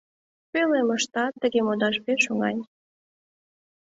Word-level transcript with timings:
Пӧлемыштат 0.51 1.33
тыге 1.41 1.59
модаш 1.67 1.95
пеш 2.05 2.23
оҥай. 2.31 2.57